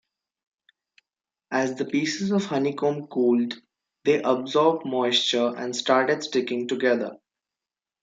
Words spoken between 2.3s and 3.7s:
of honeycomb cooled,